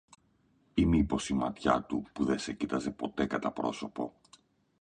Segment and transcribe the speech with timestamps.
[0.73, 4.13] Ή μήπως η ματιά του που δε σε κοίταζε ποτέ κατά πρόσωπο;